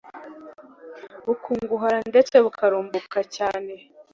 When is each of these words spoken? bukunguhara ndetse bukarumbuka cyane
bukunguhara 1.25 1.99
ndetse 2.11 2.35
bukarumbuka 2.45 3.19
cyane 3.35 3.73